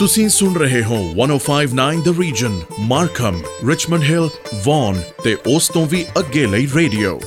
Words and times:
ਤੁਸੀਂ 0.00 0.28
ਸੁਣ 0.28 0.54
ਰਹੇ 0.54 0.84
ਹੋ 0.84 0.96
1059 0.96 2.00
the 2.02 2.20
region 2.20 2.60
Markham 2.80 3.40
Richmond 3.68 4.02
Hill 4.02 4.28
Vaughan 4.64 5.02
ਤੇ 5.24 5.36
ਉਸ 5.56 5.68
ਤੋਂ 5.68 5.86
ਵੀ 5.86 6.06
ਅੱਗੇ 6.18 6.46
ਲਈ 6.46 6.66
ਰੇਡੀਓ 6.74 7.18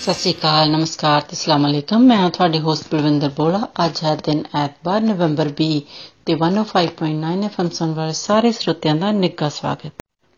ਸਤਿ 0.00 0.14
ਸ਼੍ਰੀ 0.14 0.32
ਅਕਾਲ 0.32 0.70
ਨਮਸਕਾਰ 0.70 1.20
ਤੇ 1.20 1.28
ਅਸਲਾਮ 1.32 1.66
ਅਲੈਕਮ। 1.66 1.98
ਮੈਂ 1.98 2.16
ਹਾਂ 2.16 2.30
ਤੁਹਾਡੀ 2.30 2.58
ਹੋਸਟ 2.58 2.94
ਬਲਵਿੰਦਰ 2.94 3.28
ਬੋਲਾ। 3.28 3.68
ਅੱਜ 3.84 4.04
ਹੈ 4.04 4.14
ਦਿਨ 4.14 4.42
ਐਤਵਾਰ, 4.54 5.00
ਨਵੰਬਰ 5.00 5.52
20 5.62 5.80
ਤੇ 6.26 6.34
105.9 6.34 7.44
ਐਫਐਮ 7.44 7.68
ਸੁਣ 7.68 7.94
ਵਾਲੇ 7.94 8.12
ਸਾਰੇ 8.12 8.52
ਸਰੋਤਿਆਂ 8.52 8.96
ਦਾ 8.96 9.12
ਨਿੱਘਾ 9.12 9.48
ਸਵਾਗਤ। 9.48 9.92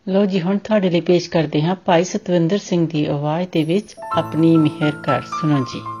ਲੋ 0.09 0.25
ਜੀ, 0.25 0.41
ਹੁਣ 0.41 0.57
ਤੁਹਾਡੇ 0.57 0.89
ਲਈ 0.89 1.01
ਪੇਸ਼ 1.01 1.29
ਕਰਦੇ 1.29 1.61
ਹਾਂ 1.61 1.75
ਭਾਈ 1.75 2.03
ਸਤਵਿੰਦਰ 2.03 2.57
ਸਿੰਘ 2.57 2.87
ਦੀ 2.87 3.05
ਆਵਾਜ਼ 3.05 3.47
ਦੇ 3.51 3.63
ਵਿੱਚ 3.63 3.95
ਆਪਣੀ 4.17 4.57
ਮਿਹਰ 4.57 4.91
ਕਰ। 4.91 5.21
ਸੁਣੋ 5.21 5.65
ਜੀ। 5.73 6.00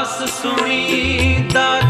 ਆਸ 0.00 0.18
ਸੁਣੀ 0.32 1.48
ਦਾ 1.54 1.87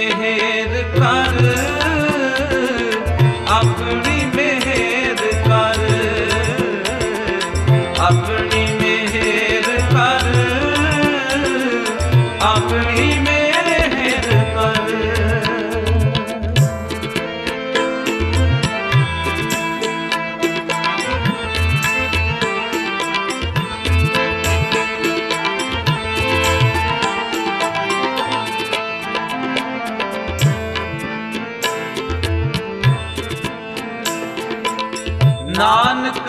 ਮਿਹਰ 0.00 0.82
ਕਰ। 0.82 1.56
ਆਪਣੀ 3.48 4.24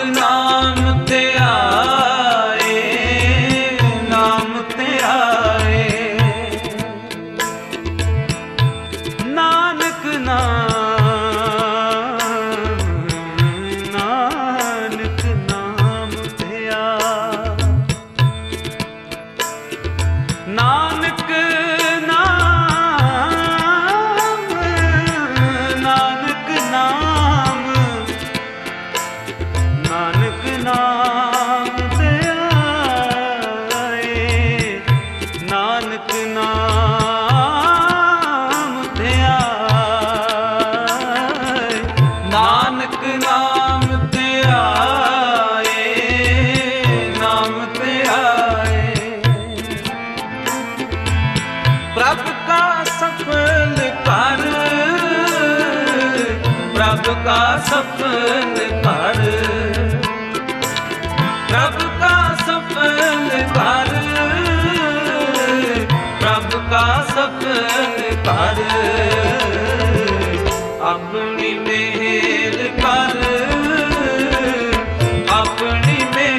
Krishna 0.03 0.52
अपनी 75.69 75.97
में 76.15 76.32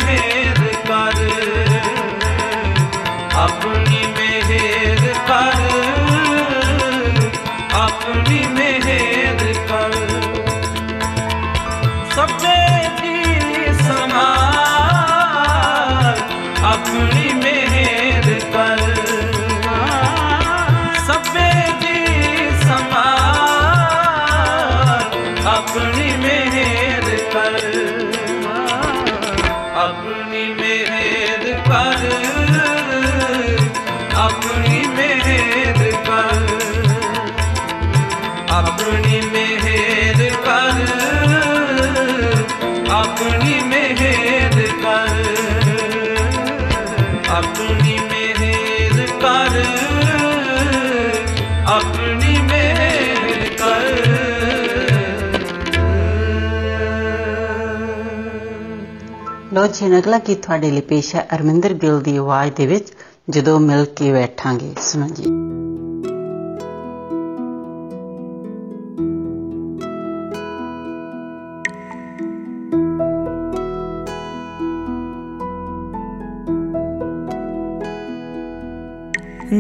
ਲੋ 59.65 59.69
ਜੀ 59.73 59.87
ਹੁਣ 59.87 59.99
ਅਗਲਾ 59.99 60.19
ਗੀਤ 60.19 60.43
ਤੁਹਾਡੇ 60.43 60.71
ਲਈ 60.71 60.81
ਪੇਸ਼ 60.81 61.17
ਹੈ? 61.17 61.27
ਅਰਮਿੰਦਰ 61.35 61.73
ਗਿੱਲ 61.75 62.01
ਦੀ 62.01 62.17
ਆਵਾਜ਼ 62.17 62.53
ਦੇ 62.53 62.67
ਵਿੱਚ 62.67 62.89
ਜਦੋਂ 63.31 63.61
ਮਿਲ 63.61 63.85
ਕੇ 63.85 64.13
ਬੈਠਾਂਗੇ, 64.13 64.75
ਸੁਣੋ 64.81 65.07
ਜੀ। 65.09 65.25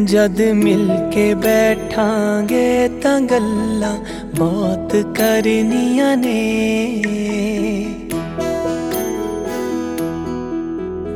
ਜਦ 0.04 0.40
ਮਿਲ 0.40 1.10
ਕੇ 1.12 1.34
ਬੈਠਾਂਗੇ 1.34 2.88
ਤਾਂ 2.88 3.20
ਗੱਲਾਂ 3.20 3.98
ਬਹੁਤ 4.36 4.96
ਕਰਨੀਆਂ 4.96 6.16
ਨੇ। 6.16 7.53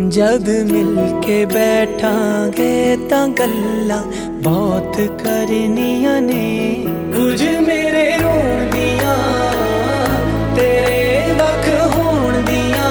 ਜਦ 0.09 0.49
ਮਿਲ 0.49 1.21
ਕੇ 1.23 1.45
ਬੈਠਾਂਗੇ 1.45 2.97
ਤਾਂ 3.11 3.29
ਗੱਲਾਂ 3.29 4.03
ਬਹੁਤ 4.43 4.97
ਕਰਨੀਆਂ 4.97 6.21
ਨੇ। 6.21 6.85
ਕੁਝ 7.17 7.43
ਮੇਰੇ 7.43 8.05
ਰੋਣ 8.23 8.71
ਦੀਆਂ 8.71 9.17
ਤੇਰੇ 10.57 11.33
ਵੱਖ 11.33 11.69
ਹੋਣ 11.97 12.33
ਦੀਆਂ। 12.33 12.91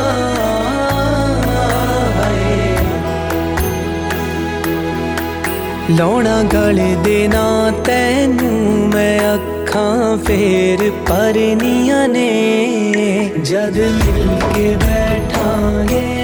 ਲਾਉਣਾ 5.98 6.44
ਗਲੇ 6.44 6.96
ਦੇ 7.04 7.28
ਨਾ 7.28 7.72
ਤੈਨੂੰ 7.86 8.90
ਮੈਂ 8.90 9.36
ਅੱਖਾਂ 9.36 10.18
ਫੇਰ 10.18 10.92
ਪਰਨੀਆਂ 11.10 12.08
ਨੇ। 12.08 12.30
ਜਦ 13.44 13.78
ਮਿਲ 13.78 14.28
ਕੇ 14.56 14.76
ਬੈਠਾਂਗੇ 14.76 16.17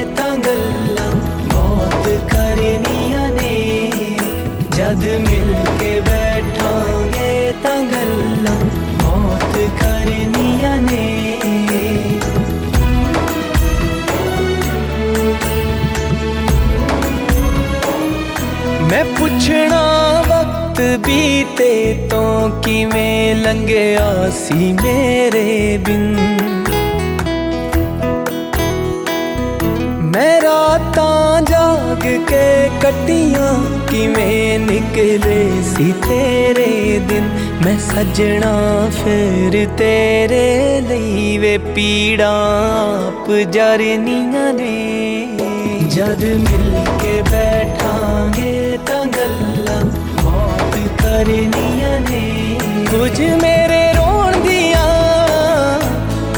ਮੈਂ 19.43 19.43
ਪੁੱਛਣਾ 19.43 20.23
ਵਕਤ 20.29 20.81
ਬੀਤੇ 21.07 22.09
ਤੋਂ 22.11 22.49
ਕਿਵੇਂ 22.63 23.35
ਲੰਘਿਆ 23.35 24.31
ਸੀ 24.31 24.73
ਮੇਰੇ 24.73 25.79
ਬਿਨ 25.79 26.17
ਮੈਂ 30.05 30.41
ਰਾਤਾਂ 30.43 31.41
ਜਾਗ 31.41 32.07
ਕੇ 32.29 32.71
ਕੱਟੀਆਂ 32.83 33.55
ਕਿਵੇਂ 33.91 34.59
ਨਿਕਲੇ 34.59 35.51
ਸੀ 35.67 35.93
ਤੇਰੇ 36.09 36.99
ਦਿਨ 37.09 37.29
ਮੈਂ 37.65 37.79
ਸੱਜਣਾ 37.79 38.55
ਫਿਰ 38.95 39.67
ਤੇਰੇ 39.79 40.81
ਲਈ 40.81 41.39
ਵੇ 41.39 41.57
ਪੀੜਾਂ 41.75 42.33
ਆਪ 42.99 43.31
ਜਰਨੀਆਂ 43.53 44.53
ਨੇ 44.53 45.29
ਜਦ 45.89 46.25
ਮਿਲ 46.25 46.75
ਕਰਨੀਆਂ 51.14 52.00
ਨੇ। 52.00 52.22
ਕੁਝ 52.92 53.20
ਮੇਰੇ 53.42 53.82
ਰੋਣ 53.94 54.32
ਦੀਆਂ, 54.32 54.86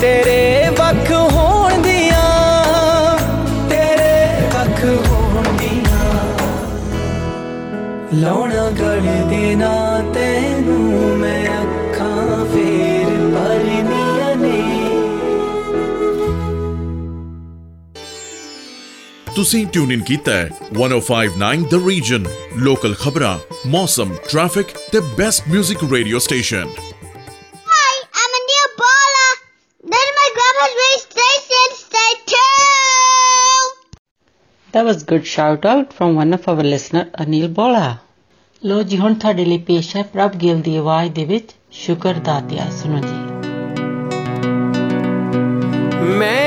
ਤੇਰੇ 0.02 0.70
ਵੱਖ 0.70 1.12
ਹੋਣ 1.12 1.82
ਦੀਆਂ, 1.82 2.26
ਤੇਰੇ 3.70 4.48
ਵੱਖ 4.48 4.84
ਹੋਣ 5.08 5.44
ਦੀਆਂ। 5.58 6.10
ਲਾਉਣਾ 8.14 8.70
ਗੜ 8.80 9.00
ਦੇ 9.30 9.56
ਤੁਸੀਂ 19.45 19.67
ਟਿਊਨ 19.67 19.93
ਇਨ 19.93 20.01
ਕੀਤਾ 20.05 20.33
ਹੈ 20.33 20.49
1059 20.77 21.65
ਦ 21.71 21.81
ਰੀਜਨ 21.87 22.25
ਲੋਕਲ 22.65 22.95
ਖਬਰਾਂ 22.95 23.39
ਮੌਸਮ 23.67 24.15
ਟ੍ਰੈਫਿਕ 24.29 24.67
ਤੇ 24.93 25.01
best 25.19 25.49
뮤직 25.49 25.85
radio 25.93 26.19
station 26.27 26.69
Hi, 27.71 27.95
I'm 28.21 28.33
Anil 28.39 28.67
Bala. 28.81 29.27
Then 29.85 30.09
my 30.19 30.29
grandma's 30.37 30.75
radio 30.77 31.01
station, 31.05 31.69
stay 31.79 32.13
tuned. 32.33 33.99
That 34.75 34.85
was 34.85 35.03
good 35.05 35.27
shout 35.29 35.67
out 35.67 35.97
from 35.99 36.21
one 36.21 36.39
of 36.39 36.49
our 36.49 36.69
listener 36.69 37.05
Anil 37.25 37.49
Bola. 37.59 37.89
ਲੋ 38.63 38.83
ਜੀ 38.83 38.97
ਹੁਣ 38.99 39.15
ਤੁਹਾਡੇ 39.15 39.45
ਲਈ 39.45 39.59
ਪੇਸ਼ 39.67 39.95
ਹੈ 39.97 40.03
ਪ੍ਰਭ 40.13 40.35
ਗਿੱਲ 40.37 40.61
ਦੀ 40.63 40.77
ਆਵਾਜ਼ 40.77 41.11
ਦੇ 41.13 41.25
ਵਿੱਚ 41.25 41.53
ਸ਼ੁਕਰ 41.75 42.15
ਦਾਤਿਆ 42.25 42.69
ਸੁਣੋ 42.73 42.99
ਜੀ 43.01 43.19
ਮੈਂ 46.19 46.44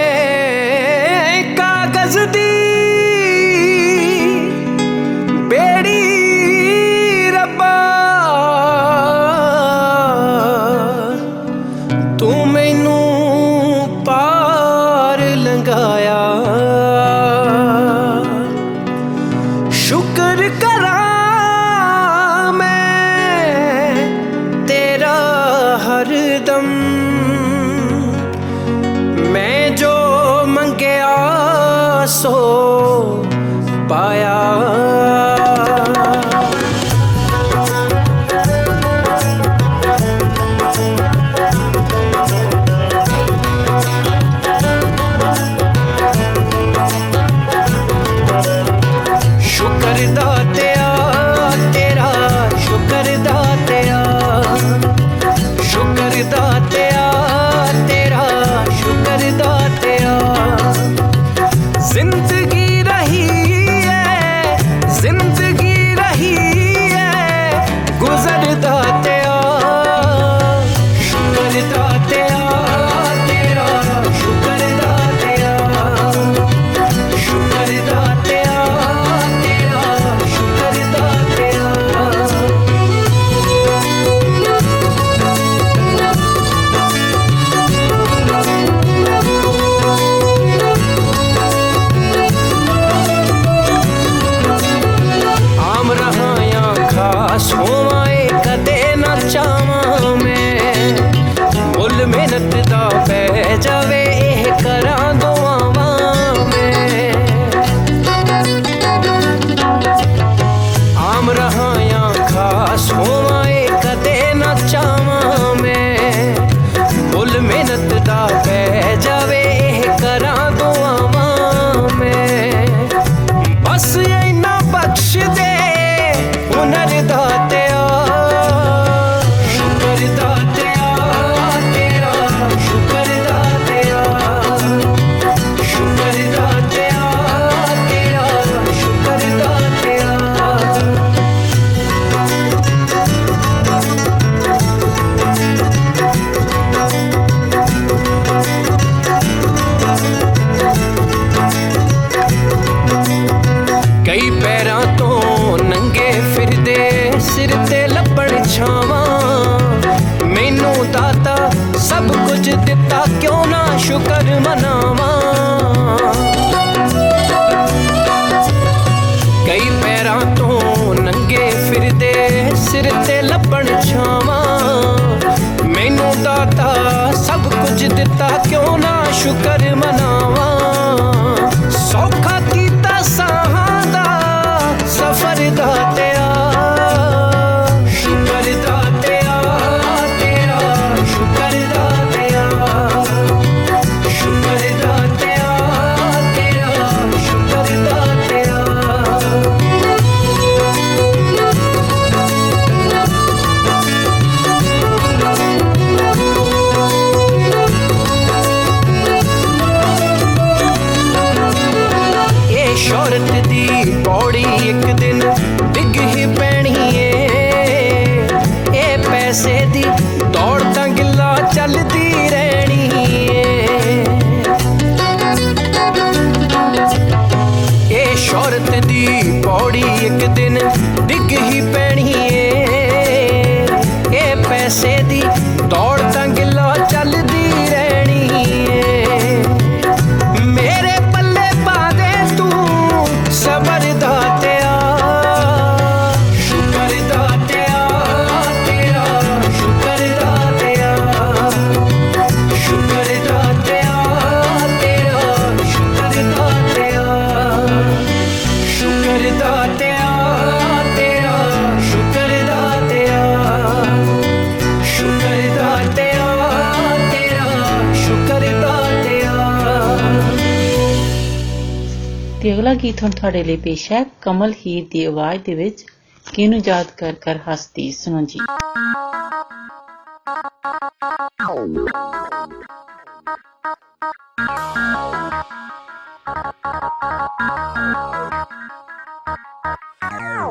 ਅਗਲਾ 272.69 272.81
ਗੀਤ 272.83 273.02
ਹੁਣ 273.02 273.11
ਤੁਹਾਡੇ 273.11 273.43
ਲਈ 273.45 273.57
ਪੇਸ਼ 273.57 273.91
ਹੈ 273.93 274.04
ਕਮਲ 274.23 274.52
ਹੀਰ 274.54 274.85
ਦੀ 274.91 275.04
ਆਵਾਜ਼ 275.04 275.43
ਦੇ 275.43 275.54
ਵਿੱਚ 275.54 275.85
ਕਿਹਨੂੰ 276.26 276.61
ਯਾਦ 276.65 276.87
ਕਰ 276.97 277.13
ਕਰ 277.21 277.39
ਹੱਸਦੀ 277.49 277.91
ਸੁਣੋ 277.93 278.21
ਜੀ। 278.21 278.41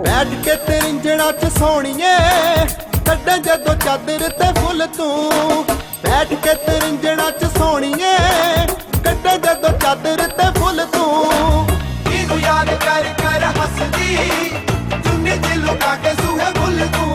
ਬੈਠ 0.03 0.33
ਕੇ 0.45 0.55
ਤੇਰੀ 0.65 0.97
ਜੜਾ 0.99 1.31
ਚ 1.31 1.51
ਸੋਣੀਏ 1.59 2.15
ਕੱਢੇ 3.05 3.37
ਜਦੋਂ 3.39 3.75
ਚਾਦਰ 3.75 4.29
ਤੇ 4.29 4.53
ਫੁੱਲ 4.61 4.87
ਤੂੰ। 4.87 5.65
ਬੈਠ 6.03 6.33
ਕੇ 6.33 6.53
ਤੇਰੀ 6.65 6.97
ਜੜਾ 6.97 7.31
ਚ 7.31 7.45
ਸੋਣੀਏ 7.57 8.17
ਕੱਢੇ 9.05 9.37
ਜਦੋਂ 9.37 9.77
ਚਾਦਰ 9.79 10.27
ਤੇ 10.27 10.51
ਫੁੱਲ 10.59 10.85
ਤੂੰ। 10.85 11.76
याद 12.57 12.69
कर 12.83 13.07
कर 13.17 13.43
हंसदी 13.57 14.13
तूने 15.07 15.35
दिल 15.45 15.65
के 16.03 16.13
सुहे 16.21 16.47
भूल 16.57 16.79
तू। 16.95 17.05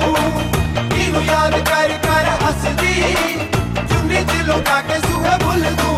तीनों 0.92 1.22
याद 1.30 1.54
कर 1.70 1.96
कर 2.06 2.28
हंसदी 2.42 2.94
तूने 3.92 4.22
दिल 4.30 4.52
के 4.90 5.00
सुहे 5.06 5.36
भूल 5.44 5.64
तू। 5.80 5.91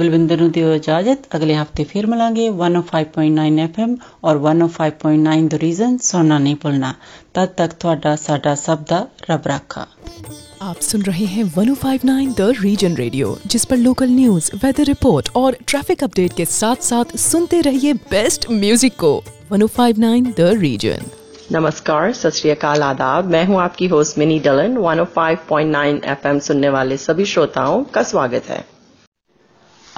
ਬਲਵਿੰਦਰ 0.00 0.40
ਨੂੰ 0.40 0.50
ਦਿਓ 0.52 0.72
ਇਜਾਜ਼ਤ 0.74 1.26
ਅਗਲੇ 1.36 1.54
ਹਫਤੇ 1.56 1.84
ਫਿਰ 1.84 2.06
ਮਿਲਾਂਗੇ 2.06 2.48
105.9 2.50 3.64
FM 3.64 3.92
ਔਰ 4.24 4.38
105.9 4.44 5.34
ਦ 5.48 5.60
ਰੀਜ਼ਨ 5.62 5.96
ਸੁਣਨਾ 6.02 6.38
ਨਹੀਂ 6.38 6.56
ਭੁੱਲਣਾ 6.62 6.92
ਤਦ 7.34 7.48
ਤੱਕ 7.56 7.72
ਤੁਹਾਡਾ 7.80 8.14
ਸਾਡਾ 8.16 8.54
ਸਭ 8.62 8.84
ਦਾ 8.88 9.06
ਰੱਬ 9.30 9.46
ਰਾਖਾ 9.48 9.86
आप 10.66 10.78
सुन 10.84 11.02
रहे 11.06 11.24
हैं 11.30 11.42
1059 11.62 12.28
द 12.36 12.44
रीजन 12.58 12.94
रेडियो 12.98 13.32
जिस 13.54 13.66
पर 13.70 13.78
लोकल 13.78 14.12
न्यूज 14.12 14.46
वेदर 14.62 14.86
रिपोर्ट 14.88 15.28
और 15.40 15.56
ट्रैफिक 15.64 16.04
अपडेट 16.04 16.36
के 16.36 16.46
साथ 16.52 16.86
साथ 16.86 17.12
सुनते 17.24 17.60
रहिए 17.66 17.92
बेस्ट 18.06 18.46
म्यूजिक 18.56 18.96
को 19.02 19.10
1059 19.54 20.30
द 20.38 20.46
रीजन 20.60 21.04
नमस्कार 21.52 22.12
सत 22.20 22.38
श्री 22.38 22.50
अकाल 22.52 22.82
आदाब 22.84 23.28
मैं 23.34 23.44
हूं 23.46 23.60
आपकी 23.64 23.88
होस्ट 23.88 24.18
मिनी 24.22 24.38
डलन 24.46 24.80
105.9 24.86 25.84
एफएम 26.14 26.38
सुनने 26.48 26.72
वाले 26.78 26.98
सभी 27.04 27.28
श्रोताओं 27.34 27.84
का 27.96 28.02
स्वागत 28.06 28.50
है 28.50 28.58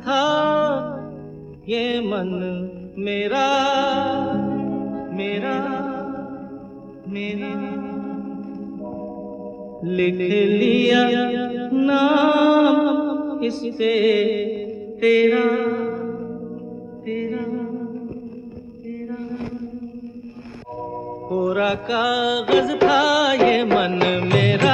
था, 0.00 0.24
ये 1.68 2.00
मन 2.00 2.30
मेरा 2.98 3.46
मेरा 5.12 5.56
मेरा। 7.08 7.50
लिख 9.84 10.14
लिया 10.14 11.02
नाम 11.72 13.40
इससे 13.44 13.92
तेरा 15.00 15.44
तेरा 17.04 17.44
तेरा। 18.82 19.20
कोरा 21.28 21.70
कागज़ 21.90 22.72
था 22.76 23.00
ये 23.32 23.64
मन 23.64 23.98
मेरा। 24.32 24.69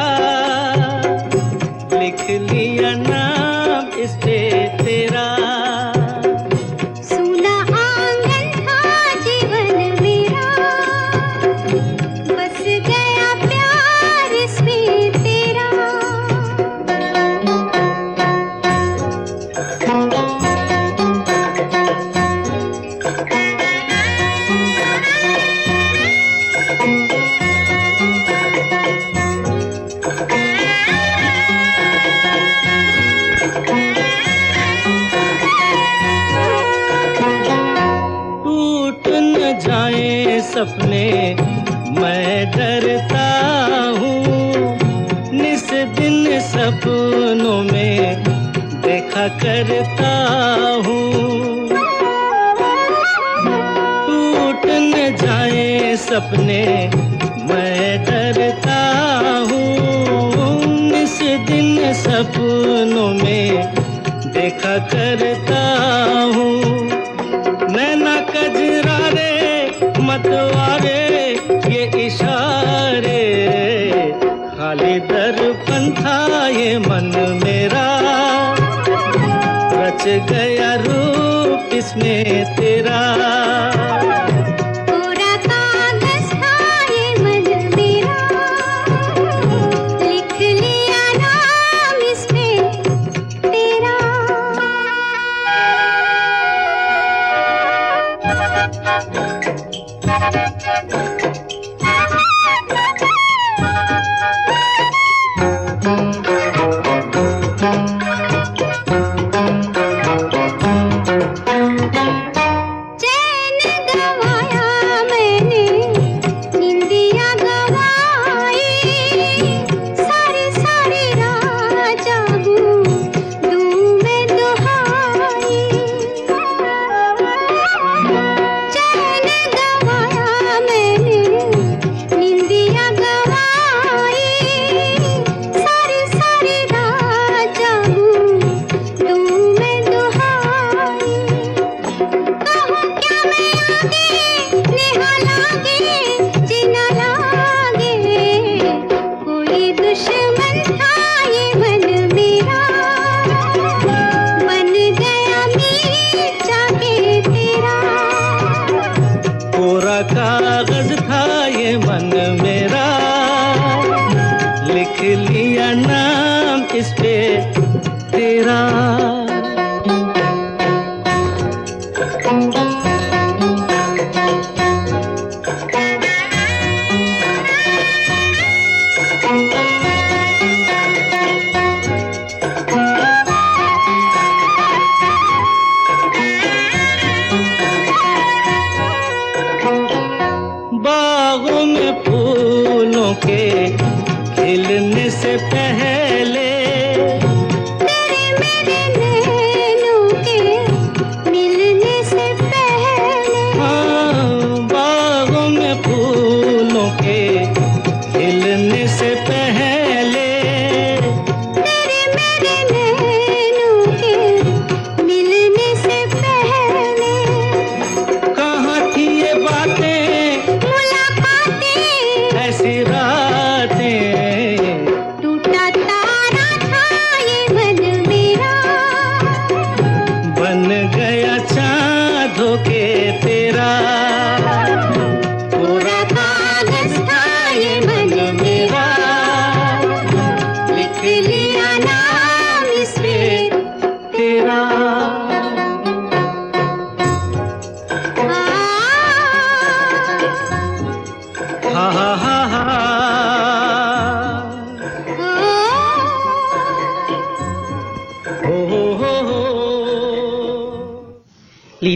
अच्छा 231.35 232.27
धोखे 232.37 233.06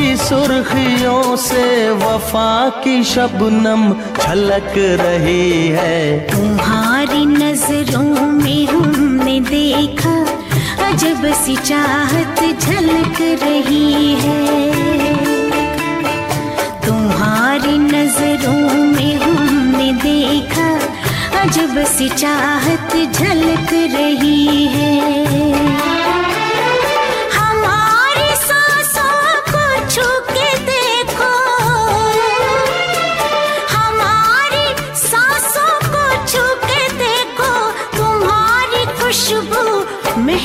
की 0.00 0.16
सुर्खियों 0.16 1.36
से 1.36 1.64
वफा 1.92 2.52
की 2.84 3.02
शबनम 3.04 3.82
छलक 4.16 4.72
रही 5.00 5.68
है। 5.68 5.98
तुम्हारी 6.28 7.24
नज़रों 7.26 8.30
में 8.32 8.66
हमने 8.66 9.38
देखा, 9.40 10.14
अजब 10.88 11.26
सी 11.42 11.56
चाहत 11.56 12.40
झलक 12.60 13.20
रही 13.42 14.14
है। 14.14 14.40
तुम्हारी 16.86 17.78
नज़रों 17.78 18.84
में 18.86 19.14
हमने 19.16 19.92
देखा, 20.00 20.70
अजब 21.42 21.84
सी 21.86 22.08
चाहत 22.16 22.96
झलक 22.96 23.72
रही 23.96 24.66
है। 24.66 25.99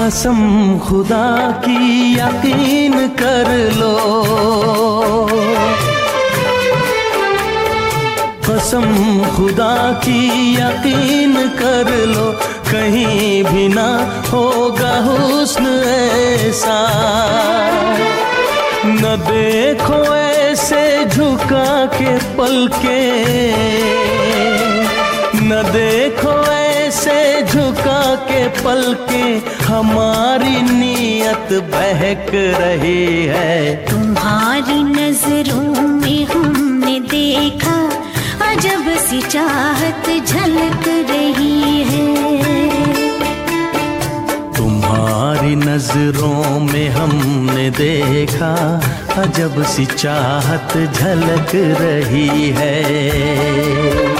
कसम 0.00 0.38
खुदा 0.78 1.50
की 1.64 2.12
यकीन 2.14 2.94
कर 3.08 3.48
लो। 3.74 3.96
कसम 8.46 8.86
खुदा 9.36 9.74
की 9.92 10.20
यकीन 10.54 11.34
कर 11.48 11.90
लो। 12.06 12.24
कहीं 12.70 13.44
भी 13.44 13.68
ना 13.68 13.88
होगा 14.32 14.94
हुस्न 15.00 15.66
ऐसा। 15.88 16.78
न 18.86 19.16
देखो 19.30 20.16
ऐसे 20.16 21.04
झुका 21.04 21.86
के 21.86 22.16
पल 22.36 22.68
के 22.74 23.02
न 25.40 25.62
देखो 25.72 26.42
ऐसे 26.44 26.59
पल 28.48 28.82
के 29.10 29.24
हमारी 29.64 30.62
नीयत 30.62 31.52
बहक 31.62 32.30
रही 32.34 33.24
है। 33.26 33.76
तुम्हारी 33.86 34.82
नज़रों 34.82 35.88
में 35.88 36.24
हमने 36.24 37.00
देखा 37.00 37.78
अजब 38.50 38.88
सी 38.98 39.20
चाहत 39.22 40.08
झलक 40.26 40.88
रही 41.10 41.82
है। 41.82 42.08
तुम्हारी 44.56 45.54
नज़रों 45.56 46.60
में 46.60 46.88
हमने 46.88 47.70
देखा 47.70 48.54
अजब 49.22 49.62
सी 49.64 49.86
चाहत 49.86 50.76
झलक 50.94 51.54
रही 51.80 52.50
है। 52.50 54.19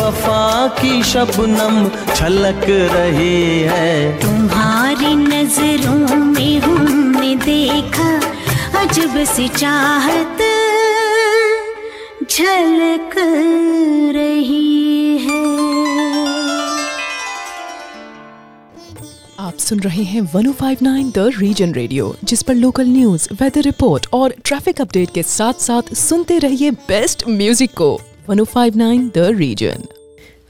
की 0.81 1.03
शबनम 1.03 1.89
छलक 2.15 2.65
रही 2.93 3.59
है। 3.61 4.19
तुम्हारी 4.21 5.13
नज़रों 5.15 6.17
में 6.17 6.59
हमने 6.59 7.35
देखा 7.35 8.09
अजब 8.81 9.23
सी 9.25 9.47
चाहत 9.49 10.37
झलक 12.31 13.15
रही 14.15 15.17
है। 15.17 15.39
आप 19.39 19.57
सुन 19.57 19.79
रहे 19.79 20.03
हैं 20.03 20.21
1059 20.23 21.11
द 21.11 21.31
रीजन 21.37 21.73
रेडियो 21.73 22.15
जिस 22.23 22.41
पर 22.41 22.55
लोकल 22.55 22.87
न्यूज़ 22.87 23.27
वेदर 23.41 23.61
रिपोर्ट 23.61 24.07
और 24.13 24.35
ट्रैफ़िक 24.45 24.81
अपडेट 24.81 25.09
के 25.13 25.23
साथ 25.23 25.61
साथ 25.61 25.93
सुनते 25.95 26.37
रहिए 26.39 26.71
बेस्ट 26.71 27.27
म्यूज़िक 27.27 27.71
को। 27.77 27.99
1059 28.29 29.09
द 29.15 29.27
रीजन 29.37 29.87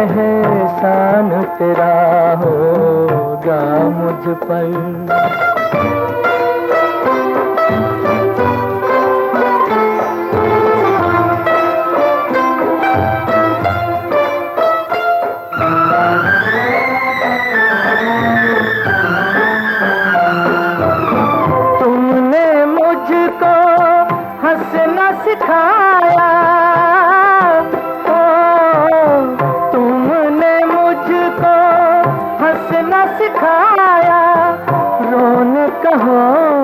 एहसान 0.00 1.42
तेरा 1.58 2.30
होगा 2.44 3.60
मुझ 3.88 4.36
पर। 4.36 6.29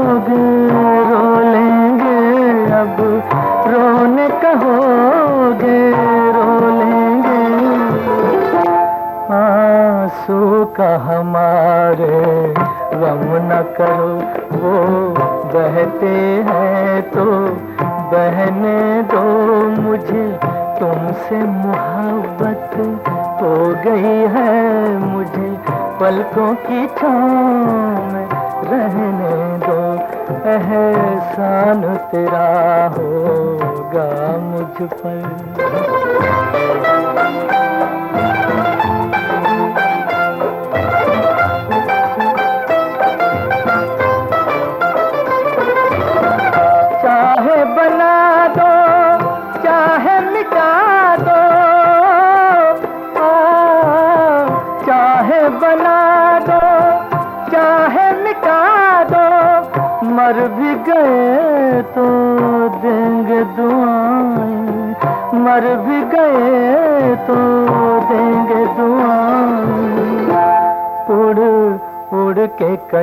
कहोगे 0.07 0.43
रो 1.11 1.23
लेंगे 1.43 2.19
अब 2.73 2.99
रोने 3.71 4.27
कहोगे 4.43 5.79
रो 6.35 6.51
लेंगे 6.77 7.41
आँसू 9.37 10.65
का 10.77 10.91
हमारे 11.07 12.21
गम 12.95 13.25
न 13.49 13.63
करो, 13.79 14.13
वो 14.55 14.75
बहते 15.55 16.15
हैं 16.51 17.03
तो 17.11 17.25
बहने 18.13 18.79
दो 19.11 19.25
मुझे। 19.83 20.27
तुमसे 20.79 21.43
मोहब्बत 21.43 22.79
हो 23.43 23.55
गई 23.85 24.17
है 24.37 24.99
मुझे, 25.01 25.51
पलकों 26.01 26.55
की 26.65 26.87
छाँव 26.99 28.15
रहने 28.71 29.35
दो। 29.67 29.86
एहसान 30.31 31.83
तेरा 31.97 32.47
होगा 32.99 34.37
मुझ 34.37 34.89
पर। 34.93 35.47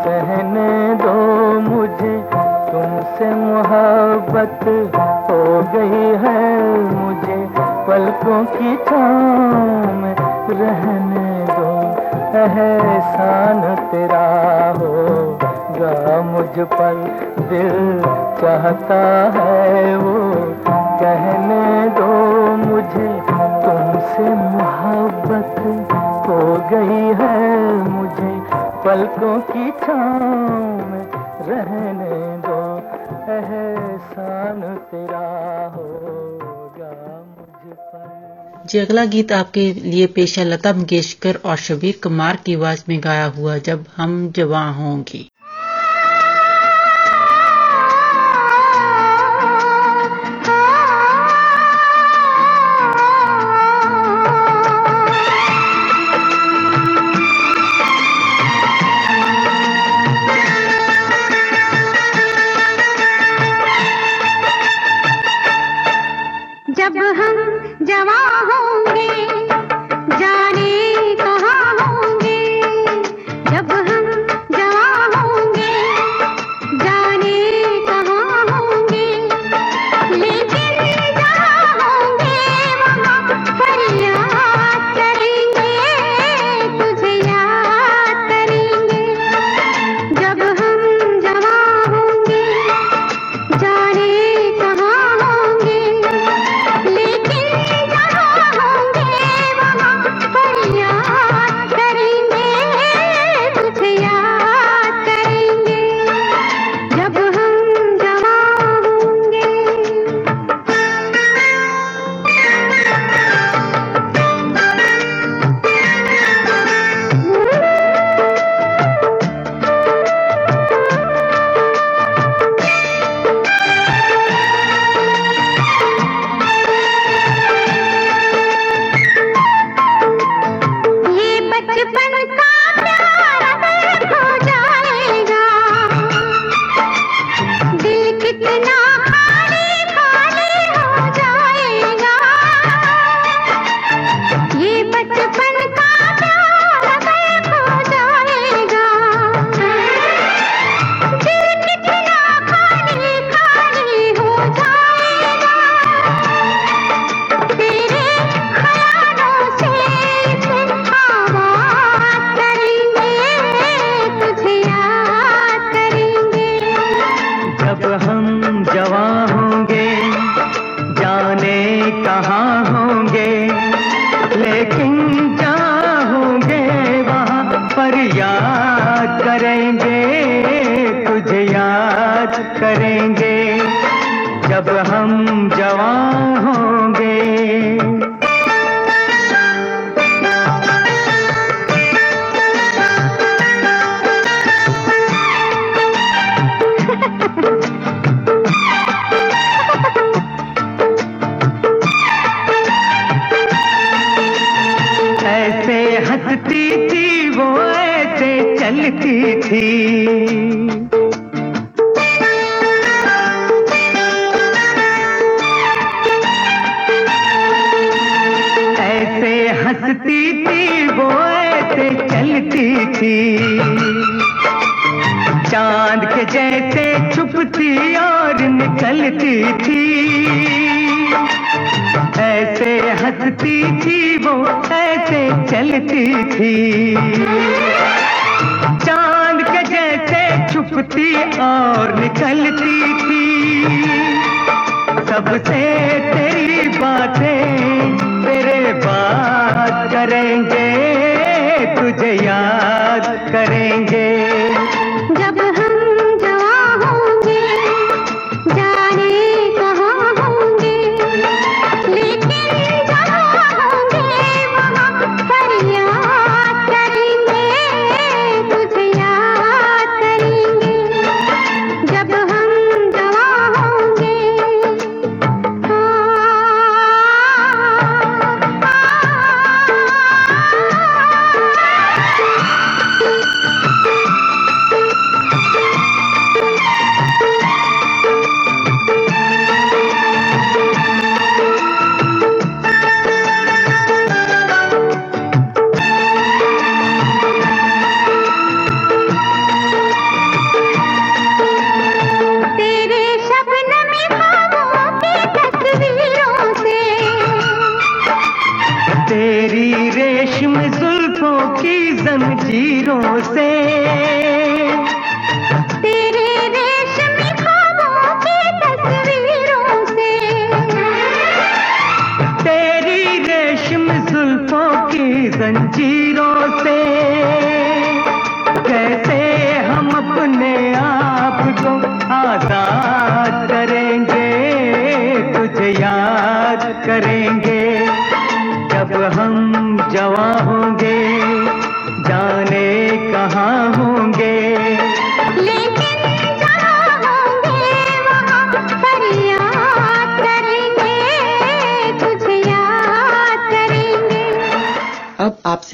सहने 0.04 0.94
दो 0.94 1.14
मुझे। 1.60 2.24
तुमसे 2.72 3.34
मोहब्बत 3.34 4.60
हो 5.30 5.64
गई 5.74 6.28
है 6.28 6.62
मुझे। 6.80 7.48
पलकों 7.58 8.44
की 8.44 8.76
छाँव 8.76 10.04
रहने 10.50 11.46
दो। 11.50 11.78
एहसान 12.38 13.74
तेरा 13.74 14.74
होगा 14.78 16.22
मुझ 16.22 16.66
पर, 16.66 16.94
दिल 17.38 18.02
चाहता 18.40 19.30
है 19.38 19.96
वो। 19.96 20.47
मोहब्बत 25.28 26.28
हो 26.28 26.36
गई 26.70 27.00
है 27.20 27.32
मुझे 27.88 28.32
पलकों 28.84 29.40
की 29.40 29.70
छाँव 29.70 30.86
में 30.88 31.04
रहने 31.48 32.16
दो। 32.38 32.60
एहसान 33.32 34.60
तेरा 34.90 35.26
होगा 35.76 36.92
जी, 38.66 38.78
अगला 38.78 39.04
गीत 39.04 39.32
आपके 39.32 39.72
लिए 39.72 40.06
पेश 40.06 40.38
लता 40.38 40.72
मंगेशकर 40.72 41.38
और 41.44 41.56
शबीर 41.56 42.00
कुमार 42.02 42.36
की 42.46 42.54
आवाज़ 42.54 42.84
में 42.88 43.00
गाया 43.04 43.26
हुआ 43.26 43.56
जब 43.58 43.84
हम 43.96 44.30
जवां 44.36 44.74
होंगी। 44.74 45.27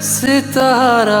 सितारा 0.00 1.20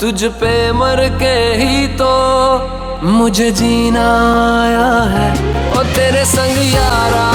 तुझ 0.00 0.24
पे 0.24 0.50
मर 0.72 1.00
के 1.18 1.32
ही 1.54 1.86
तो 1.86 2.12
मुझे 3.06 3.50
जीना 3.50 4.04
आया 4.62 4.86
है। 5.10 5.28
और 5.72 5.84
तेरे 5.86 6.24
संग 6.24 6.58
यारा, 6.74 7.26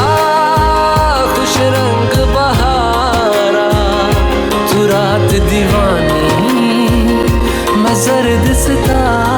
खुश 1.36 1.54
रंग 1.76 2.34
बहारा। 2.34 3.70
तू 4.72 4.88
रात 4.88 5.32
दीवानी, 5.50 6.28
मैं 7.78 7.96
जर्द 8.04 8.54
सितारा। 8.56 9.35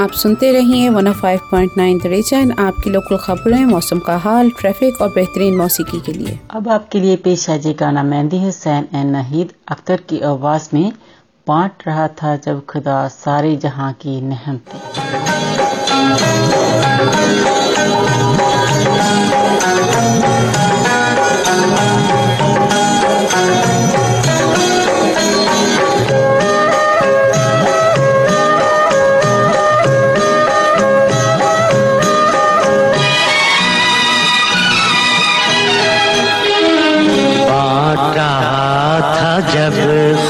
आप 0.00 0.12
सुनते 0.12 0.50
रहिए 0.52 0.90
105.9 0.90 1.98
द 2.02 2.06
रीजन 2.06 2.52
आपकी 2.58 2.90
लोकल 2.90 3.16
खबरें, 3.16 3.64
मौसम 3.64 3.98
का 3.98 4.16
हाल 4.16 4.50
ट्रैफ़िक 4.50 5.00
और 5.02 5.08
बेहतरीन 5.08 5.56
मौसीकी 5.56 6.00
के 6.00 6.12
लिए। 6.12 6.38
अब 6.50 6.68
आपके 6.68 7.00
लिए 7.00 7.16
पेश 7.16 7.48
है 7.50 7.58
जी 7.58 7.72
गाना 7.74 8.02
मेहंदी 8.02 8.42
हुसैन 8.44 8.88
एंड 8.94 9.12
नहीद। 9.12 9.52
अख्तर 9.68 10.00
की 10.08 10.20
आवाज़ 10.30 10.68
में 10.74 10.92
बांट 11.46 11.72
रहा 11.86 12.08
था 12.22 12.36
जब 12.36 12.64
खुदा 12.66 12.96
सारे 13.08 13.56
जहाँ 13.56 13.92
की 13.92 14.20
नहम 14.20 14.60
नहमतें 14.60 14.80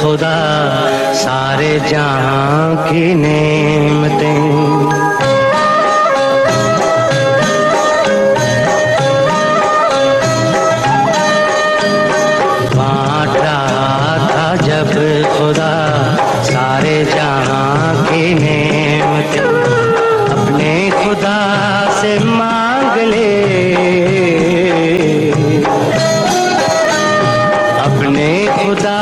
खुदा 0.00 0.36
सारे 1.14 1.78
जहाँ 1.90 2.76
की 2.88 3.14
नेमतें। 3.14 4.40
खुदा 28.60 28.99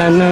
सनम 0.00 0.29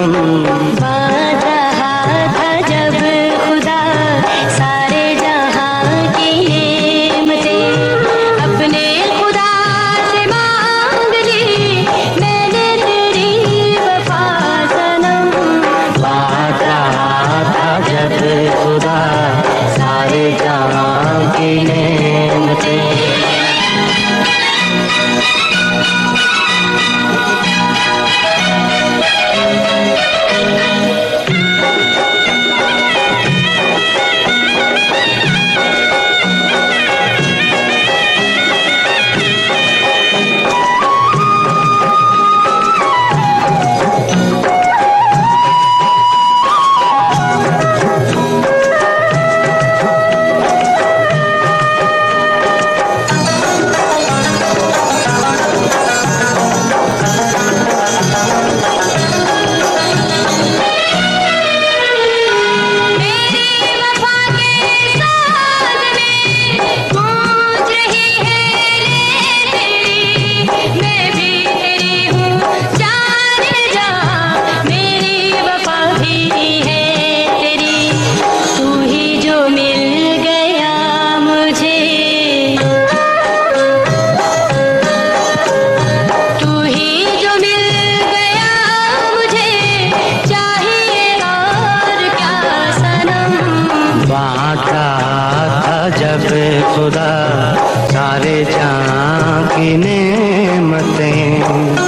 नेमतें 101.00 101.87